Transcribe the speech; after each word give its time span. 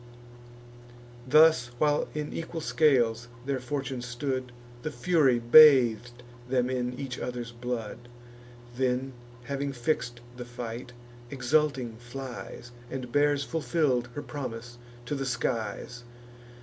Thus, 1.27 1.67
while 1.77 2.07
in 2.15 2.33
equal 2.33 2.61
scales 2.61 3.27
their 3.45 3.59
fortune 3.59 4.01
stood 4.01 4.51
The 4.81 4.89
Fury 4.89 5.37
bath'd 5.37 6.23
them 6.49 6.71
in 6.71 6.99
each 6.99 7.19
other's 7.19 7.51
blood; 7.51 8.09
Then, 8.75 9.13
having 9.43 9.73
fix'd 9.73 10.21
the 10.37 10.45
fight, 10.45 10.93
exulting 11.29 11.97
flies, 11.97 12.71
And 12.89 13.11
bears 13.11 13.43
fulfill'd 13.43 14.09
her 14.15 14.23
promise 14.23 14.79
to 15.05 15.13
the 15.13 15.23
skies. 15.27 16.03